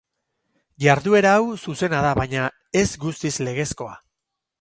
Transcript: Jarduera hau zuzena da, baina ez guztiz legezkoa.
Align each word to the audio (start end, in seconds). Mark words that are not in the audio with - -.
Jarduera 0.85 1.33
hau 1.33 1.43
zuzena 1.65 1.99
da, 2.05 2.13
baina 2.21 2.47
ez 2.81 2.87
guztiz 3.05 3.33
legezkoa. 3.49 3.93